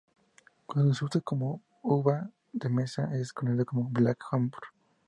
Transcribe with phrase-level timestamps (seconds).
[0.65, 4.69] Cuando se usa como uva de mesa, es conocida como black Hamburg.